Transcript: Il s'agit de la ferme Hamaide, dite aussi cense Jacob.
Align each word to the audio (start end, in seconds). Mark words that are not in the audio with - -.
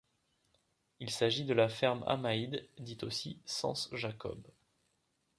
Il 0.99 1.11
s'agit 1.11 1.45
de 1.45 1.53
la 1.53 1.69
ferme 1.69 2.03
Hamaide, 2.07 2.67
dite 2.79 3.03
aussi 3.03 3.39
cense 3.45 3.87
Jacob. 3.93 4.41